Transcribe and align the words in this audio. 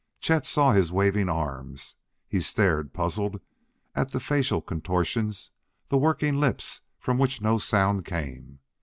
Chet 0.19 0.47
saw 0.47 0.71
his 0.71 0.91
waving 0.91 1.29
arms; 1.29 1.95
he 2.27 2.41
stared, 2.41 2.91
puzzled, 2.91 3.39
at 3.93 4.09
the 4.09 4.19
facial 4.19 4.59
contortions 4.59 5.51
the 5.89 5.97
working 5.99 6.39
lips 6.39 6.81
from 6.97 7.19
which 7.19 7.39
no 7.39 7.59
sound 7.59 8.03
came. 8.03 8.57